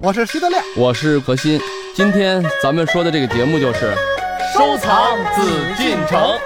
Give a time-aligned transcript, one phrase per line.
[0.00, 1.60] 我是徐德亮，我是何鑫。
[1.92, 3.92] 今天咱们说的这个节目就是
[4.54, 5.42] 收藏紫
[5.76, 6.38] 禁城。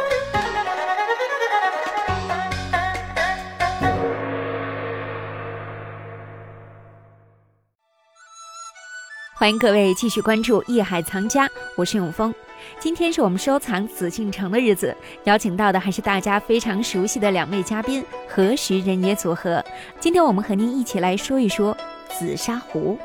[9.35, 11.47] 欢迎各位继续关注《艺海藏家》，
[11.77, 12.35] 我是永峰。
[12.79, 19.65] 今天是我们收藏紫禁城的日子，邀请到的还是大家非常熟悉的两位嘉宾何徐人也组合。
[20.01, 21.77] 今天我们和您一起来说一说
[22.09, 22.98] 紫砂壶。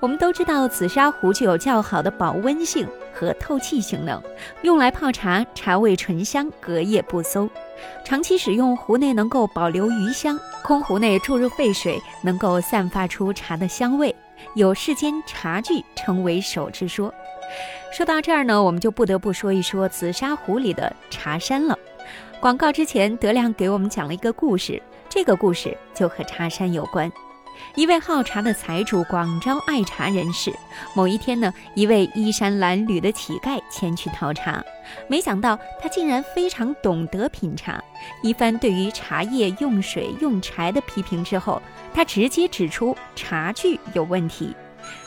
[0.00, 4.22] 我们都知道，紫砂壶具有较好的保温性和透气性能，
[4.62, 7.48] 用来泡茶，茶味醇香，隔夜不馊。
[8.04, 14.14] 长期使用，壶内能够保留余香，空壶内注入沸水，能够散发出茶的香味。
[14.54, 17.12] 有世间茶具称为手之说。
[17.92, 21.78] 说到这儿呢，我们就不得不说一说紫砂壶里的茶山了。
[22.40, 27.12] 广告之前，德亮给我们讲了一个故事，这个故事就和茶山有关。
[27.74, 30.50] 一位好茶的财主广招爱茶人士。
[30.96, 34.64] 某一天呢，一位衣衫褴褛的乞丐前去讨茶，
[35.06, 37.78] 没想到他竟然非常懂得品茶。
[38.22, 41.60] 一番对于茶叶用水用柴的批评之后，
[41.92, 44.56] 他直接指出茶具有问题。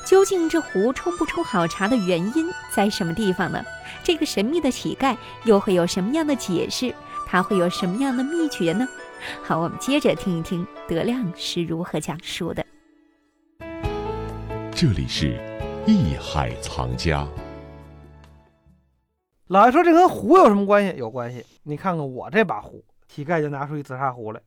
[0.06, 3.61] 究竟这壶冲不出好茶的原因在什么地方呢？
[4.03, 6.94] 这个神秘的乞丐又会有什么样的解释？
[7.25, 8.88] 他会有什么样的秘诀呢？
[9.44, 12.64] 好，我们接着听一听德亮是如何讲述的。
[14.72, 15.39] 这里是
[15.88, 17.28] 艺海藏家。
[19.47, 20.95] 老爷说这跟壶有什么关系？
[20.97, 21.44] 有关系。
[21.64, 24.40] 你看看我这把壶，乞丐就拿出一紫砂壶来，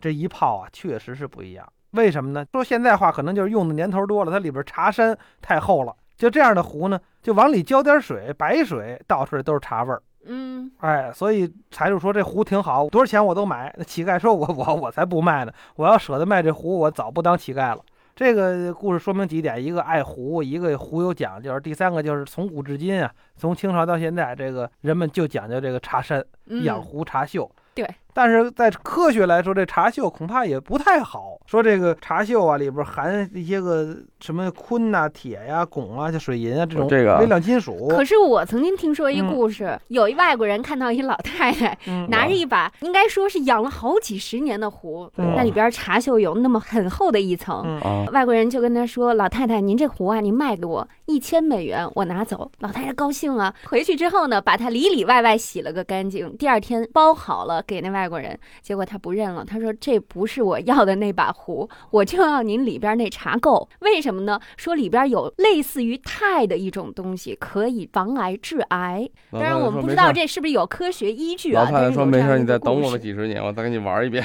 [0.00, 1.72] 这一泡啊，确实是不一样。
[1.94, 2.44] 为什么呢？
[2.52, 5.94] 说现在话，可能就是用的年头多了，它里边茶山太厚了。
[6.16, 10.00] 就这样的壶呢，就往里浇点水，白水倒出来都是茶味儿。
[10.26, 13.74] 嗯，哎，所以财主说这壶挺好，多少钱我都买。
[13.76, 17.80] 那乞丐说我我我才不卖呢，我要舍得卖这壶，我早不当乞丐了。
[18.16, 26.24] 这个故事说明几点：一个爱壶，一个壶有讲究；第三个就是从古至今啊，从清朝到现在，这个人们就讲究这个茶山、
[26.62, 27.50] 养壶、茶秀。
[27.74, 27.84] 对。
[28.14, 31.36] 但是在科学来说，这茶锈恐怕也不太好。
[31.46, 37.88] 说这个茶锈啊，里边含一些个什么锌呐、铁呀、汞啊、就水银啊这种微量金属。
[37.88, 41.76] 可是我曾经听说一故事，有一外国人看到一老太太
[42.08, 47.78] 拿着一把，应该说是养了好几十年的壶，那里边茶锈有那么很厚的一层。
[48.12, 58.03] 外国人就跟他说：“老太太，您这壶啊，您卖给我一千美元，我拿走。”老太太高兴啊，回去之后呢，把它里里外外洗了个干净，第二天包好了给那外。
[58.04, 59.42] 外国人，结果他不认了。
[59.42, 63.66] 他说：“这不是我要的那把壶， 我就要您里边那茶垢。
[63.80, 64.38] 为什么呢？
[64.58, 69.08] 说里边有类似于钛的一种东西，可以防癌致癌。
[69.32, 74.22] 当然，我们不知道这是不是有科学依据啊。”老太太说：“没事，你再等我们几十年，我再给你玩一遍。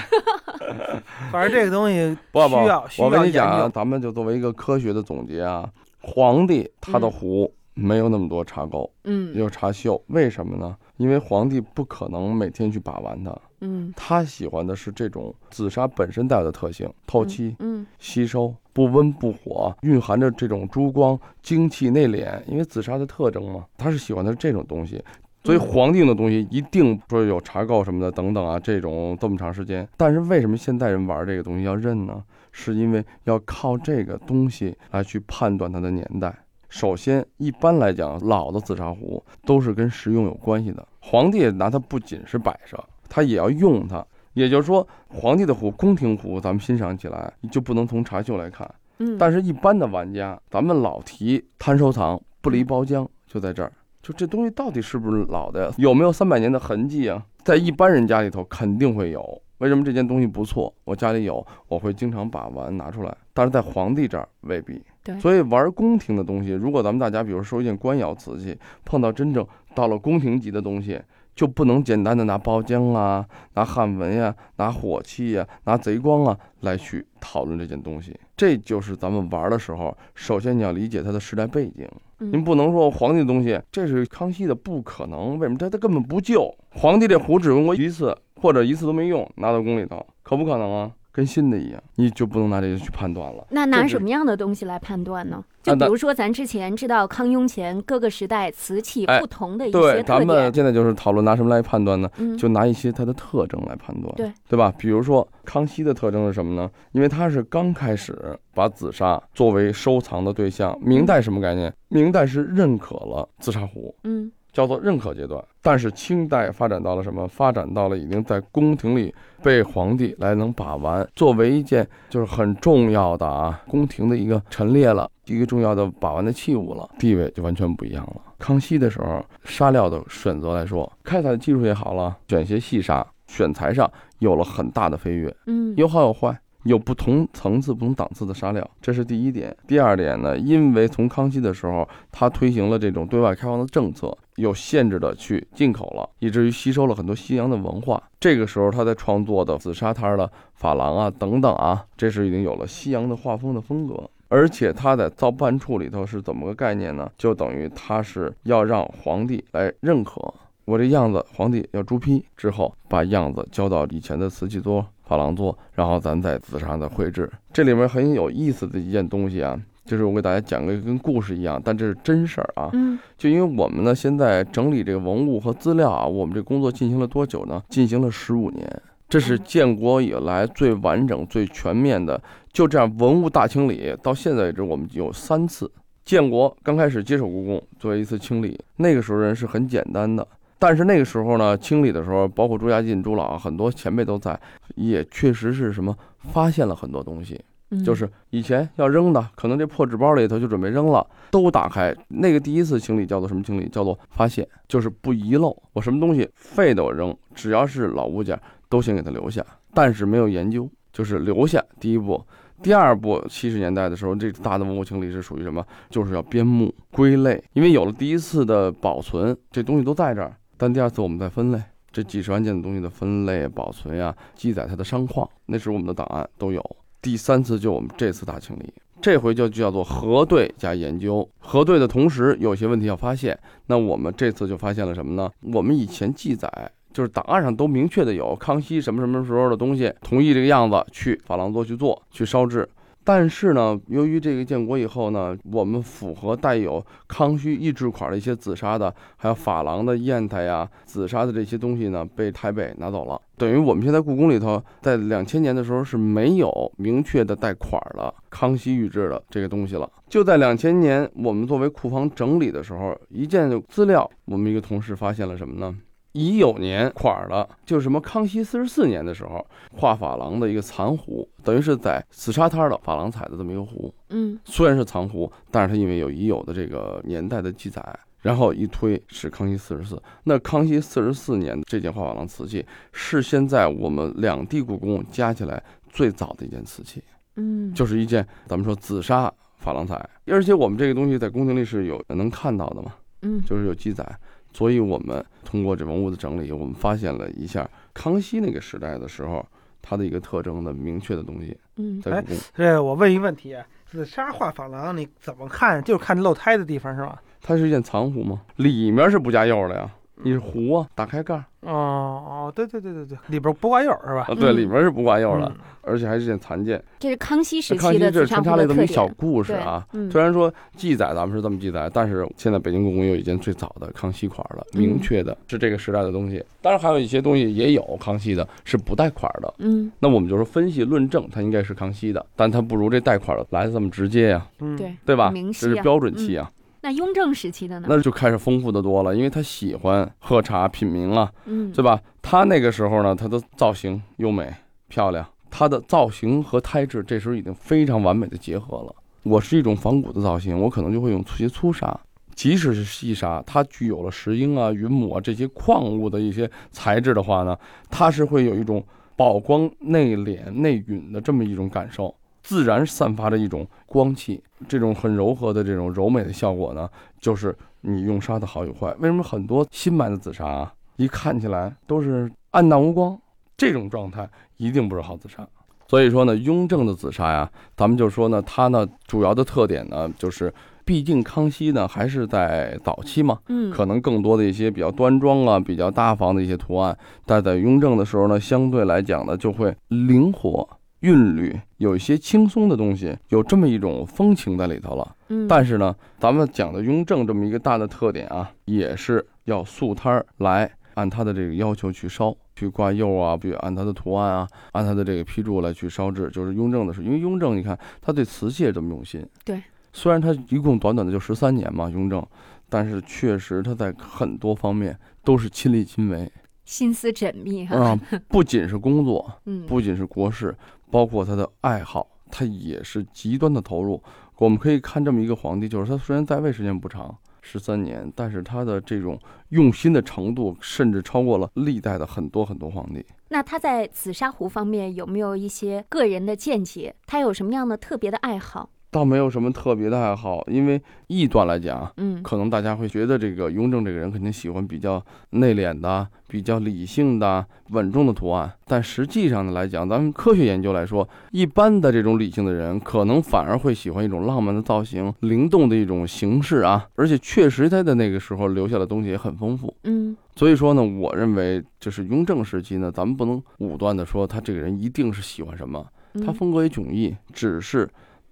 [1.31, 2.56] ”反正这个东西不不，
[2.97, 5.69] 我跟你讲，咱们就作为一个科学的总结啊，
[6.01, 10.75] 皇帝他的壶没有那么多茶垢，嗯，有茶锈，为什么呢？
[10.97, 13.35] 因为皇帝不可能每天去把玩它。
[13.62, 22.41] 嗯，他喜欢的是这种紫砂本身带有的特性，透气，嗯，吸收，不温不火，蕴含着这种珠光、精气、内敛。
[22.47, 25.03] 因为紫砂的特征嘛，他是喜欢的是这种东西，
[25.44, 29.88] 所以皇帝用的东西一定说有茶垢什么的等等啊，这种这么长时间。
[29.97, 32.23] 但是为什么现代人玩这个东西要认呢？
[32.51, 36.35] 是因为要靠这个东西来去判断它的年代。
[36.69, 40.88] 首先，一般来讲，老的紫砂壶都是跟实用有关系的。
[41.00, 42.81] 皇帝拿它不仅是摆设。
[43.09, 48.69] 他也要用它，也就是说，皇帝的壶、宫廷壶，咱们欣赏起来就不能从茶锈来看。
[49.00, 53.72] 嗯，但是一般的玩家，咱们老提贪收藏，不离包浆，就在这儿，
[54.03, 55.74] 就这东西到底是不是老的呀？
[55.80, 57.25] 有没有三百年的痕迹啊？
[57.44, 59.41] 在一般人家里头肯定会有。
[59.57, 60.72] 为什么这件东西不错？
[60.86, 63.18] 我家里有，我会经常把玩拿出来。
[63.34, 64.81] 但是在皇帝这儿未必。
[65.14, 71.00] 对，所以玩宫廷的东西，如果咱们大家比如收一件官窑瓷器，碰到真正到了宫廷级的东西。
[71.36, 78.14] 就不能简单的拿包浆啊、拿汉文呀、拿火器呀、拿贼光啊来去讨论这件东西。
[78.36, 81.88] 这就是咱们玩的时候，首先你要理解它的时代背景。
[82.18, 85.39] 您不能说皇帝的东西，这是康熙的，不可能。
[85.39, 85.57] 为什么？
[85.57, 86.54] 他他根本不旧。
[86.72, 90.92] 皇帝这壶只用过一次，或者一次都没用，拿到宫里头，可不可能啊？
[91.11, 93.45] 跟新的一样，你就不能拿这个去判断了。
[93.50, 95.44] 那拿什么样的东西来判断呢？
[95.61, 99.95] 就比如说，咱之前知道康雍乾各个时代瓷器不同的一些特点。
[99.95, 102.09] 对，咱们现在就是讨论拿什么来判断呢？
[102.38, 104.13] 就拿一些它的特征来判断。
[104.15, 104.73] 对，对吧？
[104.77, 106.69] 比如说康熙的特征是什么呢？
[106.94, 110.77] 因为他是刚开始把紫砂作为收藏的对象。
[110.81, 111.73] 明代什么概念？
[111.89, 113.94] 明代是认可了紫砂壶。
[114.03, 114.31] 嗯。
[114.51, 115.44] 叫做认可阶段。
[115.62, 117.28] 但是清代发展到了什么？
[117.28, 119.13] 发展到了已经在宫廷里
[119.44, 128.22] 被皇帝来能把玩，作为一件就是很重要的啊，宫廷的一个陈列了，一个重要的把玩的器物了，地位就完全不一样了。
[128.38, 135.36] 康熙的时候，沙料的选择来说，开采的技术也好了，选些细沙，选材上有了很大的飞跃。
[135.48, 136.40] 嗯，有好有坏。
[136.63, 139.56] 有不同层次、不同档次的沙料，这是第一点。
[139.67, 148.01] 第二点呢，因为从康熙的时候，他推行了这种对外开放的政策，有限制的去进口了，以至于吸收了很多西洋的文化。
[148.19, 150.29] 这个时候，他在创作的紫砂摊的
[150.59, 154.09] 珐琅啊等等啊，这是已经有了西洋的画风的风格。
[154.27, 157.09] 而且他在造办处里头是怎么个概念呢？
[157.17, 160.31] 就等于他是要让皇帝来认可
[160.65, 164.85] 我这样子，皇帝要朱批之后，把样子交到以前的瓷器桌。
[165.09, 167.27] 珐琅做，然后咱在紫砂的绘制。
[167.51, 172.69] 这里面很有意思的一件东西啊，就是我给大家讲个跟故事一样，但这是真事儿啊。
[172.73, 177.63] 嗯，就因为我们呢，现在整理这个文物和资料啊，我们这工作进行了多久呢？
[177.69, 182.21] 进行了十五年，这是建国以来最完整、最全面的。
[182.53, 185.71] 就这样，文物大清理到现在为止，我们有三次。
[186.06, 190.27] 建国刚开始接手故宫做一次清理，那个时候人是很简单的。
[190.59, 194.38] 但是那个时候呢，清理的时候，包括朱家进、朱老很多前辈都在，
[194.75, 197.39] 也确实是什么发现了很多东西，
[197.85, 201.95] 就是以前要扔的，可能这破纸包里头就准备扔了，都打开。
[202.09, 203.69] 那个第一次清理叫做什么清理？
[203.69, 205.56] 叫做发现，就是不遗漏。
[205.71, 211.63] 我什么东西废的我扔，只要是老物件都先给它留下，但是没有研究，就是留下。
[211.79, 212.21] 第一步，
[212.61, 215.65] 第二步，七十年代的时候，这大的文物清理是属于什么？
[215.89, 220.35] 就是要编目归类，因为有了第一次的保存，这东西都在这儿。
[220.59, 226.61] 但第二次我们再分类，这几十万件的东西的分类、保存呀，记载它的商况，那是我们的档案都有。
[227.01, 231.27] 第三次就我们这次大清理，这回就叫做核对加研究。
[231.39, 233.39] 核对的同时，有些问题要发现。
[233.67, 235.31] 那我们这次就发现了什么呢？
[235.53, 236.51] 我们以前记载
[236.91, 242.67] 就是档案上都明确的有康熙什么什么时候的东西，同意这个样子去珐琅座去做去烧制。
[243.04, 253.19] 但是呢，由于这个建国以后呢，我们符合带有康熙御制款的一些紫砂的，还有珐琅的砚台呀、紫砂的这些东西呢，被台北拿走了。
[253.36, 259.90] 等于我们现在故宫里头，在两千年的时候是没有明确的带款的康熙御制的这个东西了。
[260.07, 265.75] 就在两千年，我们作为库房整理的时候，一件资料，我们一个同事发现了什么呢？
[266.13, 273.94] 乙酉年款了，就是什么康熙四十四年的时候画珐琅的一个残壶，等于是在紫砂摊的珐琅彩的这么一个壶。
[274.09, 277.83] 嗯，虽然是残壶，但是它因为有乙酉的这个年代的记载，
[278.21, 280.01] 然后一推是康熙四十四。
[280.23, 287.03] 那康熙四十四年这件画珐琅瓷器是现在我们两地故宫加起来最早的一件瓷器。
[287.35, 289.31] 嗯，就是一件咱们说紫砂
[289.63, 292.95] 珐琅彩，而且我们这个东西在宫廷里是有能看到的嘛。
[293.21, 294.03] 嗯，就是有记载。
[294.51, 299.46] 所以，我们通过这文物的整理，我们发现了一下康熙那个时代的时候，
[299.81, 301.56] 它的一个特征的明确的东西。
[301.78, 302.38] 嗯，在故宫。
[302.56, 303.56] 这我问一问题：
[303.86, 305.81] 紫砂画珐琅，你怎么看？
[305.84, 307.22] 就是看露胎的地方是吧？
[307.42, 308.42] 它是一件藏壶吗？
[308.57, 309.90] 里面是不加釉的呀。
[310.21, 311.44] 你是壶啊，打开盖儿。
[311.62, 314.25] 哦哦，对对对对对，里边不挂釉是吧？
[314.30, 315.51] 啊，对，里面是不挂釉的，
[315.81, 316.81] 而且还是件残件。
[317.00, 319.86] 这是康熙时期的这穿插了这么一小故事啊。
[320.10, 326.42] 虽然说记载咱们是这么记载，但是现在北京故宫有一件最早的康熙款了，明确的是这个时代的东西。
[326.62, 329.54] 当然还有一些东西也有康熙的，是不带款的。
[329.57, 334.48] 嗯，那我们就说分析论证，它应该是康熙的，但它不如这带款的来的这么直接呀。
[334.60, 335.33] 嗯，对，对吧？
[335.33, 336.49] 这是标准器啊。
[336.81, 337.88] 那雍正时期的呢？
[337.90, 342.02] 那就开始丰富的多了，因为他喜欢喝茶品茗啊，嗯，对吧？
[342.21, 344.54] 他那个时候呢，他的造型优美
[344.88, 348.95] 漂亮，他的造型和胎质这时候已经非常完美的结合了。
[349.24, 352.00] 我是一种仿古的造型，我可能就会用些粗砂，
[352.33, 357.57] 即使是细砂，它具有了石英啊、云母啊这些矿物的一些材质的话呢，
[357.90, 358.81] 它是会有一种
[359.18, 362.16] 宝光内敛内蕴的这么一种感受。
[362.42, 366.89] 自然散发着一种光气，这种很柔和的这种柔美的效果呢，
[367.19, 368.94] 就是你用砂的好与坏。
[368.99, 373.18] 为什么很多新买的紫砂啊，一看起来都是暗淡无光，
[373.56, 375.47] 这种状态一定不是好紫砂。
[375.87, 380.54] 所以说呢，雍正的紫砂呀，咱们就说呢，它呢主要的特点呢，就是
[380.85, 390.68] 毕竟康熙呢还是在早期嘛，嗯，可能更多的一些比较端庄啊、比较大方的一些图案，但在雍正的时候呢，相对来讲呢就会灵活。
[391.01, 395.15] 韵律有一些轻松的东西，有这么一种风情在里头了。
[395.29, 406.29] 嗯，但是呢，咱们讲的雍正这么一个大的特点啊，也是要素摊儿来按他的这个要求去烧，去挂釉啊，比如按他的图案啊，按他的这个批注来去烧制。
[406.31, 409.25] 就是雍正的是，因为雍正你看他对瓷器也这么用心。
[409.45, 409.61] 对，
[409.94, 412.25] 虽然他一共短短的就十三年嘛，雍正，
[412.68, 416.29] 但是确实他在很多方面都是亲力亲为，
[416.65, 417.77] 心思缜密哈。
[417.77, 420.53] 啊，不仅是工作， 嗯，不仅是国事，
[420.90, 424.02] 包括他的爱好，他也是极端的投入。
[424.38, 429.19] 我们可以看这么一个皇帝，就是他虽然在位时间不长，十三年，但是他的这种
[429.50, 433.06] 用心的程度，甚至超过了历代的很多很多皇帝。
[433.28, 436.96] 那他在紫砂壶方面有没有一些个人的见解？
[437.06, 438.69] 他有什么样的特别的爱好？
[438.92, 448.52] 倒没有什么特别的爱好，因为臆断来讲，嗯，可能大家会觉得这个雍正这个人肯定喜欢比较内敛的、比较理性的、稳重的图案。
[448.66, 456.88] 但实际上呢来讲，咱们科学研究来说，一般的这种理性的人，可能反而会喜欢一种浪漫的造型、灵动的一种形式啊。
[456.96, 459.72] 而且确实他的那个时候留下的东西也很丰富。
[459.84, 465.86] 嗯，所以说呢，我认为就是雍正时期呢，咱们不能武断的说他这个人一定是喜欢什么，
[466.26, 467.88] 他风格也迥异，只是。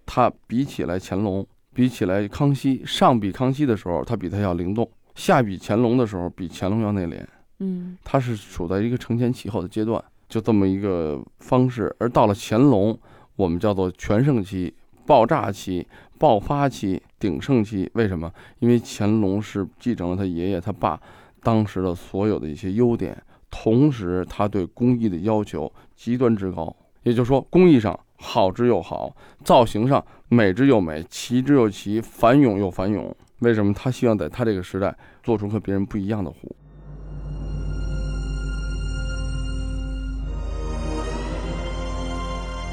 [0.07, 4.83] 他比起来乾隆，比起来康熙，上比康熙的时候，他比他要灵动；
[5.13, 7.23] 下比乾隆的时候，比乾隆要内敛。
[7.59, 11.93] 嗯，他是处在一个承前启后的阶段，就这么一个方式。
[11.99, 12.97] 而到了乾隆，
[13.35, 14.73] 我们叫做全盛期、
[15.05, 15.85] 爆炸期、
[16.17, 17.91] 爆发期、鼎盛期。
[17.93, 18.31] 为什么？
[18.59, 20.99] 因为乾隆是继承了他爷爷、他爸
[21.43, 23.21] 当时的所有的一些优点，
[23.51, 26.73] 同时他对工艺的要求极端之高。
[27.03, 27.99] 也就是说，工艺上。
[28.17, 33.15] 好之又好，造型上美之又美，奇之又奇，繁勇又繁勇。
[33.39, 36.55] 为什么他希望在他这个时代做出和别人不一样的壶？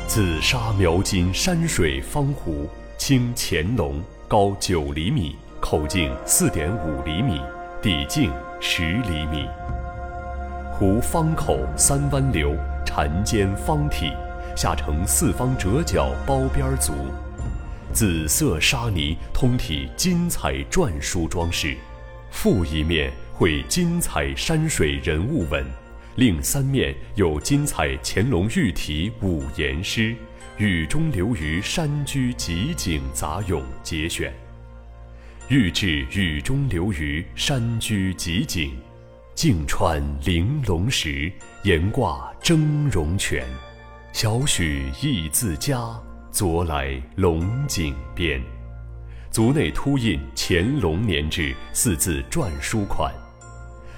[0.06, 7.40] 紫砂描金山水方壶，清乾隆，高九厘米，口径四点五厘米，
[7.82, 9.46] 底径十厘米。
[10.72, 14.12] 壶方口三弯流，缠尖方体。
[14.56, 16.92] 下呈四方折角包边足，
[17.92, 21.76] 紫色砂泥通体金彩篆书装饰，
[22.30, 25.64] 腹一面绘金彩山水人物纹，
[26.16, 30.14] 另三面有金彩乾隆御题五言诗，
[30.56, 34.32] 雨中留于山居集景杂咏节选。
[35.49, 38.73] 御制雨中留于山居集景，
[39.34, 41.30] 镜穿玲珑石，
[41.64, 43.44] 檐挂峥嵘泉。
[44.14, 45.92] 小许意自佳，
[46.30, 48.40] 昨来龙井边。
[49.28, 53.12] 足内凸印“乾隆年制”四字篆书款。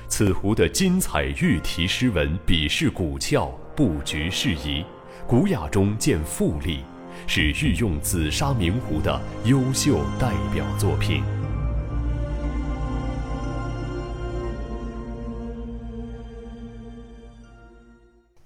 [0.09, 4.83] 此壶的金彩玉题诗文，笔势古峭，布局适宜，
[5.27, 6.81] 古雅中见富丽，
[7.27, 11.23] 是御用紫砂名壶的优秀代表作品。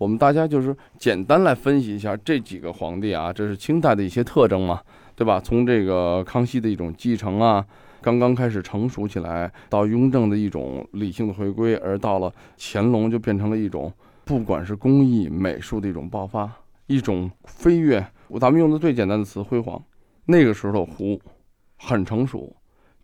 [0.00, 4.80] 我们大家就是简单来分析一下这几个皇帝啊，这是清代的一些特征嘛，
[5.14, 5.38] 对吧？
[5.38, 7.62] 从这个康熙的一种继承啊，
[8.00, 13.92] 刚刚开始成熟起来，到雍正的一种理性的回归，而到了乾隆就变成了一种
[14.25, 16.50] 不管是工艺美术的一种爆发，
[16.87, 18.02] 一种飞跃。
[18.40, 19.78] 咱们用的最简单的词，辉煌。
[20.25, 21.21] 那个时候的壶
[21.76, 22.57] 很成熟，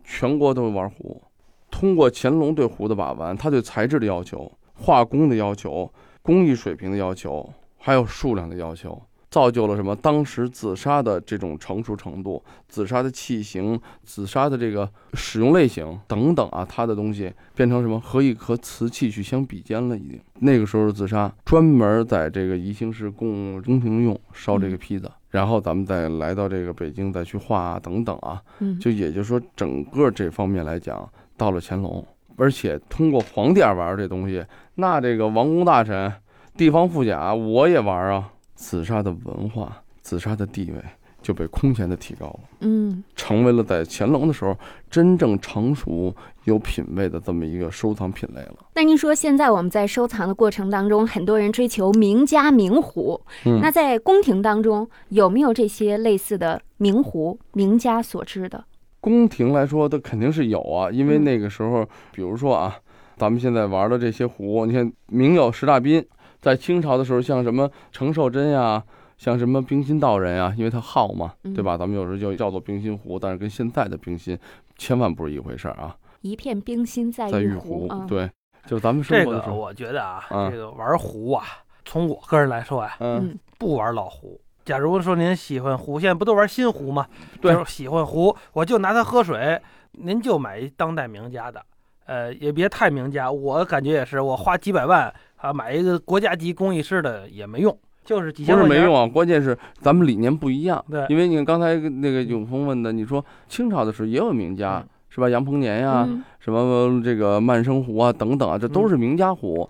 [0.03, 1.23] 全国都玩壶。
[1.71, 5.93] 通过乾隆对壶的把玩，他对材质的要求、画工的要求。
[6.27, 9.95] 工艺水平的要求，还有数量的要求，造就了什么？
[9.95, 18.01] 当时紫砂的这种成熟程度，紫砂的器型，紫砂的这个使用类型等等啊，它的东西变成什么？
[18.01, 19.97] 和一和瓷器去相比肩了。
[19.97, 28.43] 已经那个时候，紫砂专门在这个宜兴市供宫廷用烧这个坯子，然后咱们再来到这个北京再去画啊等等啊，
[28.81, 32.05] 就也就是说，整个这方面来讲，到了乾隆。
[32.37, 34.45] 而且通过皇帝玩这东西，
[34.77, 36.13] 那这个王公大臣、
[36.57, 38.33] 地方富甲，我也玩啊。
[38.55, 40.83] 紫砂的文化、紫砂的地位
[41.21, 44.57] 就被空前的提高了，嗯，成为了在乾隆的时候
[44.91, 48.55] 真正成熟、有品位的这么一个收藏品类了。
[48.75, 58.65] 那您说，现在我们在收藏的过程当中，很多人追求名家名壶，嗯，那在宫廷当中有没有这些类似的名壶、名家所制的？
[59.07, 62.77] 宫廷来说，它肯定是有啊，因为那个时候，比如说啊，
[63.17, 66.05] 咱们现在玩的这些壶，你看明有十大宾，
[66.41, 68.83] 在清朝的时候，像什么程寿珍呀，
[69.17, 71.77] 像什么冰心道人呀，因为他好嘛，对吧？
[71.77, 74.37] 咱们有时候就叫做冰心壶，但是跟现在的冰心
[74.77, 75.97] 千万不是一回事啊。
[76.23, 78.29] 一片冰心在玉壶，对，
[78.67, 81.45] 就咱们这个我觉得啊，这个玩壶啊，
[81.85, 84.41] 从我个人来说啊，嗯，不玩老壶。
[84.67, 87.07] 假如说您喜欢壶，现在不都玩新壶吗？
[87.41, 89.59] 对，喜欢壶，我就拿它喝水。
[89.93, 91.63] 您就买一当代名家的，
[92.07, 93.31] 呃，也别太名家。
[93.31, 100.85] 我感觉也是，我花几百万啊买一个国家级工艺师的也没用，就是几千不是没用啊，关键是咱们理念不一样。
[100.91, 104.85] 对，因为你看刚才那个永峰问的，你说清朝的时候也有名家。
[105.09, 105.31] 是吧？
[105.31, 106.07] 杨彭年呀，
[106.39, 109.67] 什么这个曼生壶啊，等等啊，这都是名家壶。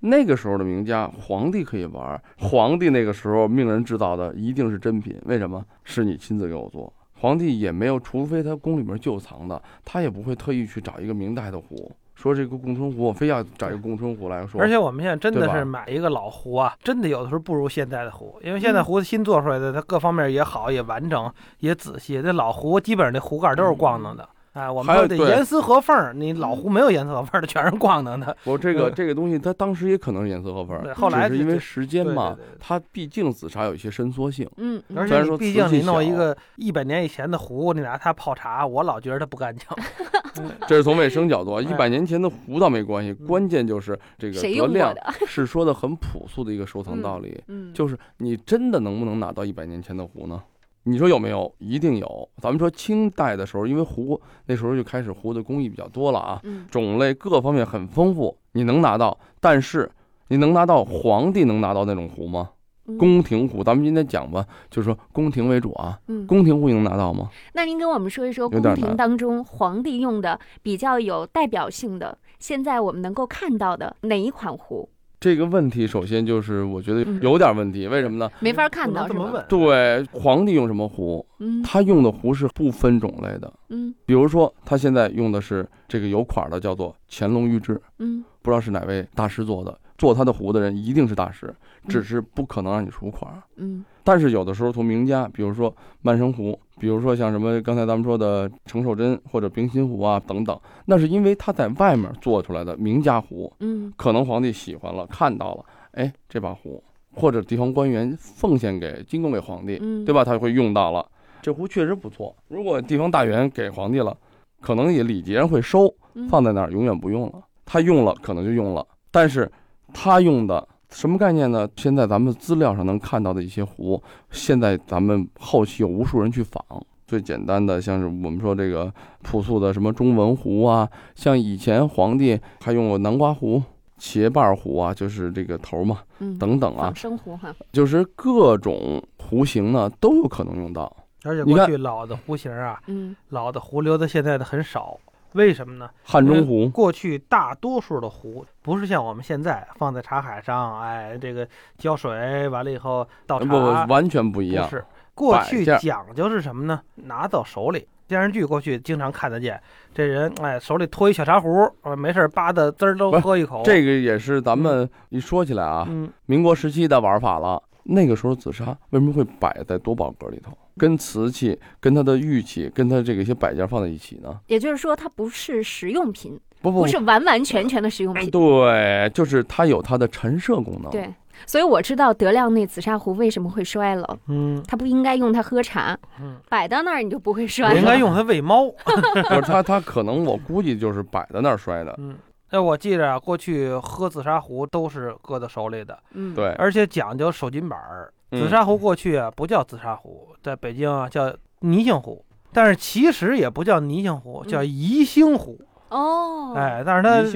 [0.00, 5.16] 那个时候的名家，皇帝可以玩，皇帝那个时候命人制造的一定是真品。
[5.26, 5.64] 为什么？
[5.84, 6.92] 是你亲自给我做。
[7.20, 11.92] 皇帝也没有，除非他宫里面旧藏的，他也不会特意去找一个明代的壶。
[12.14, 14.60] 说这个供春壶，我非要找一个供春壶来说。
[14.60, 22.20] 而且我们现在真的是买一个老壶啊，真的有的时候不如现在的壶，因为现在壶新做出来的，它各方面也好，也完整，也仔细。
[22.20, 24.28] 这老壶基本上那壶盖都是光亮的。
[24.52, 28.36] 哎，我们说得严丝合缝，你老壶没有严丝合缝的，全是逛的的。
[28.44, 34.48] 我这个这个东西，它当时也可能是严丝合缝，后来是因为时间嘛，它毕竟紫砂有一些伸缩性。
[34.56, 39.66] 嗯，而且毕竟你弄一个一百年以前的壶，你拿它泡茶，我老觉得它不干净。
[40.66, 44.94] 这是从卫生角度，一百年前的壶倒没关系，关键就是这个得量
[45.26, 47.40] 是说的很朴素的一个收藏道理，
[47.72, 50.42] 就是你真的能不能拿到一百年前的壶呢？
[50.84, 51.52] 你说有没有？
[51.58, 52.28] 一定有。
[52.38, 59.18] 咱们说清代的时候，因为壶那时候就开始壶的工艺比较多了啊，种类各方面很丰富，你能拿到。
[59.40, 59.90] 但是
[60.28, 62.50] 你能拿到皇帝能拿到那种壶吗？
[62.98, 66.00] 宫廷壶，咱们今天讲吧，就是说宫廷为主啊。
[66.26, 67.30] 宫廷壶你能拿到吗？
[67.52, 74.88] 那您跟我们说一说宫廷当中皇帝用的比较有代表性的，现在我们能够看到的哪一款壶？
[75.20, 78.30] 这个问题首先就是我觉得有点问题，为什么呢？
[78.40, 79.44] 没法看到，这么问。
[79.46, 81.24] 对，皇帝用什么壶？
[81.40, 83.52] 嗯，他用的壶是不分种类的。
[83.68, 87.78] 嗯，比如说他现在用的是这个有款的，叫做乾隆御制。
[87.98, 91.54] 嗯，不知道是哪位大师做的，做他的壶的人一定是大师，
[91.86, 93.30] 只是不可能让你出款。
[93.56, 93.84] 嗯。
[94.02, 106.82] 但是有的时候从名家，比如说曼生壶，比如说像什么刚才咱们说的程寿珍或者冰心壶啊等等，那是因为他在外面做出来的名家壶，嗯，可能皇帝喜欢了，看到了，哎，这把壶
[107.14, 110.24] 或者地方官员奉献给进贡给皇帝，嗯对吧？
[110.24, 111.06] 他会用到了，
[111.42, 112.34] 这壶确实不错。
[112.48, 114.16] 如果地方大员给皇帝了，
[114.60, 115.94] 可能也礼节上会收，
[116.30, 117.42] 放在那儿永远不用了。
[117.66, 119.50] 他用了可能就用了，但是
[119.92, 120.66] 他用的。
[120.90, 121.68] 什么概念呢？
[121.76, 126.64] 现在咱们资料上能看到的一些壶，现在咱们后期有无数人去仿。
[127.06, 128.92] 最简单的，像是我们说这个
[129.22, 133.60] 朴素的什么中文壶啊，像以前皇帝还用过南瓜壶、
[133.98, 135.98] 茄瓣壶啊，就是这个头嘛，
[136.38, 140.96] 等等啊，生壶哈，就是各种壶型呢都有可能用到。
[141.24, 144.96] 而且过去老的壶型啊，嗯，老的壶留的现在的很少。
[145.32, 145.88] 为什么呢？
[146.02, 151.46] 汉中湖过去大多数的壶不是像我们现在放在茶海上，哎，这个
[151.78, 154.68] 浇水完了以后倒茶，不完全不一样。
[154.68, 156.80] 是过去讲究是什么呢？
[156.94, 159.60] 拿到手里，电视剧过去经常看得见，
[159.94, 163.62] 这人哎手里托一小茶壶，没事扒的滋儿都喝一口。
[163.64, 165.86] 这个也是咱们一说起来啊，
[166.26, 167.62] 民国时期的玩法了。
[167.82, 170.52] 那个时候紫砂为什么会摆在多宝格里头？
[170.80, 174.40] 跟瓷器、跟它的玉器、跟它这个一些摆件放在一起呢？
[174.46, 178.30] 也就是说，它不是实用品，不不不是完完全全的实用品。
[178.30, 180.90] 对，就是它有它的陈设功能。
[180.90, 181.12] 对，
[181.44, 184.18] 所以我知道德亮那紫砂壶为什么会摔了。
[184.28, 185.98] 嗯，他不应该用它喝茶。
[186.18, 187.74] 嗯，摆到那儿你就不会摔。
[187.74, 188.70] 应该用它喂猫。
[189.28, 191.94] 不是，它它可能我估计就是摆在那儿摔的。
[191.98, 192.16] 嗯。
[192.48, 198.12] 哎，我记着啊，过去喝紫砂壶都是搁在手里的，嗯，对，而且讲究手巾板儿。
[198.30, 205.58] 紫砂壶过去啊不叫紫砂壶，在北京啊叫泥性壶，但是其实也不叫泥性壶，叫宜兴壶。
[205.88, 207.32] 哦，哎，但是它这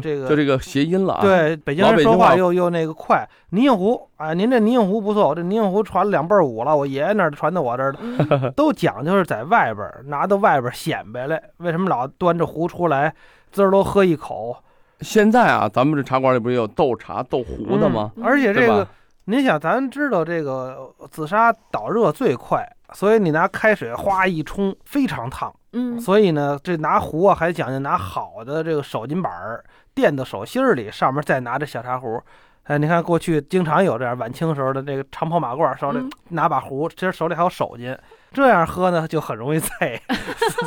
[0.00, 1.20] 这个就这个谐音了啊。
[1.20, 3.28] 对，北京人说话又又那个快。
[3.50, 11.42] 泥性壶，哎，您这泥性壶不错，这泥性壶传了两辈五了，我爷爷那儿传到我这儿了， 都讲究是在外边拿到外边显摆来。
[11.56, 13.12] 为什么老端着壶出来？
[13.50, 14.56] 滋儿都喝一口。
[15.00, 18.12] 现在啊，咱们这茶馆里不是有斗茶斗壶的吗？
[18.22, 18.86] 而且这个，
[19.28, 25.52] 您想，咱知道这个紫砂导热最快，所以你拿开水哗一冲，非常烫。
[25.72, 32.22] 嗯，所以呢，这拿壶啊，还讲究拿好的这个手巾板儿垫到手心里，上面再拿着小茶壶。
[32.62, 37.98] 哎，你看过去经常有这样，晚清时候的这个长袍马褂，手里拿把壶，其实手里还有手巾，
[38.32, 40.00] 这样喝呢就很容易 醉。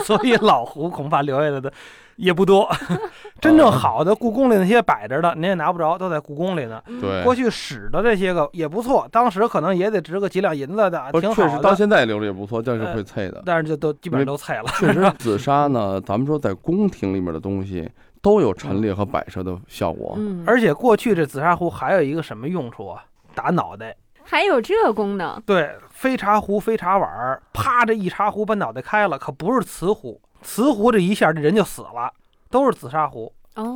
[0.03, 1.71] 所以老壶恐怕留下来的。
[2.19, 2.69] 也不多，
[3.39, 6.81] 真正好的故宫里那些摆着的，您也拿不着，都在故宫里呢。
[6.99, 11.49] 对，过去使的这些个也不错，当时可能也得值个几两银子的，挺好的。
[11.49, 13.41] 确实，到现在留着也不错，但是会脆的。
[13.45, 14.65] 但是就都基本上都脆了。
[14.77, 17.89] 确实，紫砂呢，咱们说在宫廷里面的东西
[18.21, 20.15] 都有陈列和摆设的效果。
[20.17, 23.05] 嗯，而且过去这紫砂壶还有一个什么用处啊？
[23.33, 25.41] 打脑袋，还有这功能？
[25.45, 30.19] 对，非茶壶、非茶碗，啪，这一茶壶把脑袋开了，可不是瓷壶。
[30.41, 32.11] 瓷壶这一下，这人就死了，
[32.49, 33.31] 都是紫砂壶。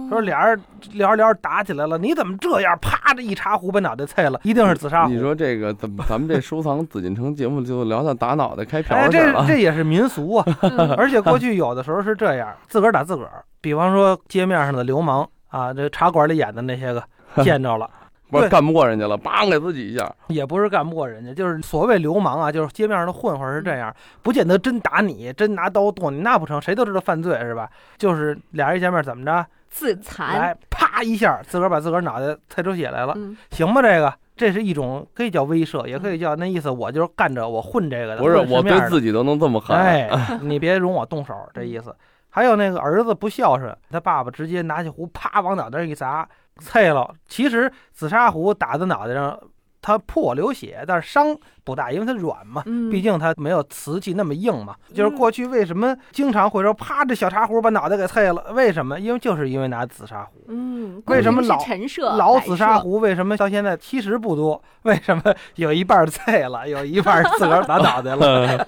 [0.10, 0.58] 说俩人
[0.94, 2.78] 聊着聊着打起来了，你怎么这样？
[2.82, 5.12] 啪，这一茶壶把脑袋碎了，一定是紫砂壶。
[5.12, 9.42] 你说这个，咱咱们这收藏紫禁城节目就聊到打脑袋开瓢去了。
[9.46, 10.46] 这这也是民俗啊，
[10.98, 13.44] 而且过去有的时候是这样，自个儿打自个儿。
[13.60, 17.04] 比方说街面上的流氓啊，这茶馆里演的那些个
[17.44, 17.90] 见着了。
[18.30, 27.70] 不是干不过人家了，梆给自己一下，也不是干不过人家，就是所谓流氓啊，就是街面上的混混是这样，不见得真打你，真拿刀剁你那不成，谁都知道犯罪是吧？
[27.98, 33.16] 就是俩人一见面怎么着，自残，来啪一下，自个儿把自个儿脑袋踩出血来了，
[33.52, 33.82] 行吧？
[33.82, 40.10] 这个这是一种可以叫威慑，也可以叫那意思，我就是干着我混这个的，不是我对自己都能这么狠，哎，
[40.42, 41.96] 你别容我动手，这意思。
[42.36, 46.28] 还有那个儿子不孝顺，他爸爸直接拿起壶啪往脑袋上一砸。
[46.60, 49.40] 碎了，其实紫砂壶打在脑袋上，
[49.82, 54.76] 它破流血，但是伤不大，因为它软嘛，毕竟它没有瓷器那么硬嘛。
[54.94, 58.52] 就是过去为什么经常会说啪，这小茶壶把脑袋给碎了？
[58.54, 59.00] 为什么？
[59.00, 60.44] 因为就是因为拿紫砂壶。
[60.48, 64.62] 嗯，为什么老陈设老紫砂壶为什么到现在其实不多？
[64.84, 65.24] 为什么
[65.56, 68.66] 有一半碎了，有一半自个儿打脑袋了？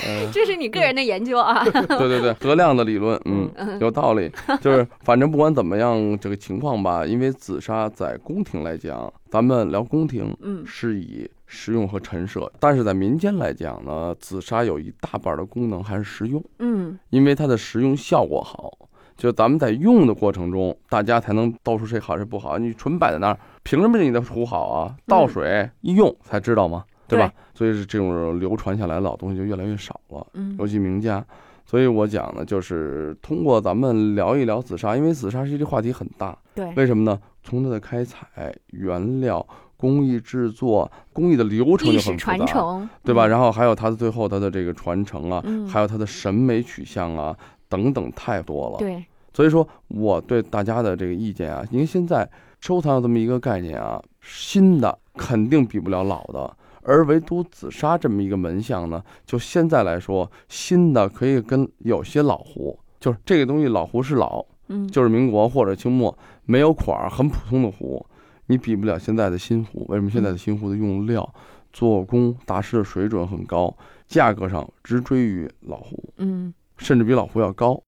[0.32, 1.62] 这是你个人的研究啊？
[1.64, 4.30] 对对对，德亮 的理论，嗯，有道理。
[4.60, 18.72] 就是反正不管怎么样，这个情况吧，因为紫砂在宫廷来讲，咱们聊宫廷，嗯，是以实用和陈设；但是在民间来讲呢，紫砂有一大半的功能还是实用，嗯，因为它的实用效果好，
[19.16, 22.56] 就咱们在用的过程中，大家才能道出谁好谁不好。
[22.56, 24.94] 你纯摆在那儿，凭什么你的壶好啊？
[25.08, 26.84] 倒水一用才知道吗？
[27.08, 27.32] 对吧？
[27.52, 31.24] 所以是这种流传下来的老东西就越来越少了，嗯，尤其名家。
[31.66, 37.20] 所以我讲呢，就是通过咱们聊一聊紫砂，因为紫砂是一个话题很大，对，为什么呢？
[37.42, 39.44] 从它的开采、原料、
[39.80, 43.26] 工艺制作、工艺的流程就很复杂，对吧？
[43.26, 47.34] 然后还有它的最后它的这个传承啊，还有它的审美取向啊
[47.68, 49.02] 等等太多了，对。
[49.32, 52.28] 所以说我对大家的这个意见啊，因为现在
[52.60, 56.56] 收藏有这么一个概念啊，新的肯定比不了老的。
[56.82, 68.04] 而唯独紫砂这么一个门相呢，就现在来说，新的可以跟有些老壶，就是这个东西老壶是老，嗯，就是民国或者清末没有款儿，很普通的壶，
[68.50, 69.86] 你比不了现在的新壶。
[69.88, 71.32] 为什么现在的新壶的用料、
[71.72, 73.72] 做工、大师的水准很高，
[74.08, 77.80] 价格上直追于老壶，嗯，甚至比老壶要高。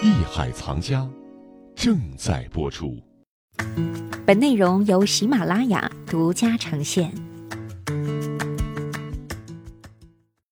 [0.00, 1.08] 艺海藏家
[1.74, 2.96] 正在播出，
[4.24, 7.12] 本内容由喜马拉雅独家呈现。